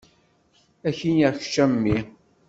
Ad 0.87 0.93
k-iniɣ 0.97 1.33
kečč 1.43 1.55
a 1.63 1.65
mmi. 1.71 1.97